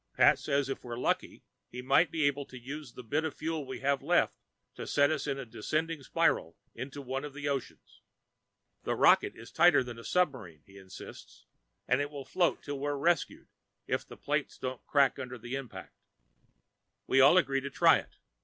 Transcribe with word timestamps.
Pat 0.15 0.39
says 0.39 0.67
if 0.67 0.83
we're 0.83 0.97
lucky, 0.97 1.43
he 1.69 1.83
might 1.83 2.09
be 2.09 2.23
able 2.25 2.43
to 2.47 2.57
use 2.57 2.93
the 2.93 3.03
bit 3.03 3.23
of 3.23 3.35
fuel 3.35 3.67
we 3.67 3.81
have 3.81 4.01
left 4.01 4.33
to 4.73 4.87
set 4.87 5.11
us 5.11 5.27
in 5.27 5.37
a 5.37 5.45
descending 5.45 6.01
spiral 6.01 6.57
into 6.73 7.03
one 7.03 7.23
of 7.23 7.35
the 7.35 7.47
oceans. 7.47 8.01
The 8.81 8.95
rocket 8.95 9.35
is 9.35 9.51
tighter 9.51 9.83
than 9.83 9.99
a 9.99 10.03
submarine, 10.03 10.63
he 10.65 10.79
insists, 10.79 11.45
and 11.87 12.01
it 12.01 12.09
will 12.09 12.25
float 12.25 12.63
till 12.63 12.79
we're 12.79 12.97
rescued, 12.97 13.47
if 13.85 14.03
the 14.03 14.17
plates 14.17 14.57
don't 14.57 14.83
crack 14.87 15.19
under 15.19 15.37
the 15.37 15.53
impact. 15.53 15.93
We 17.05 17.21
all 17.21 17.37
agreed 17.37 17.61
to 17.61 17.69
try 17.69 17.99
it. 17.99 18.15